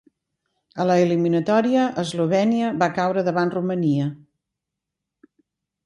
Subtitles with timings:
[0.83, 4.13] A la eliminatòria, Eslovènia va caure davant Romania.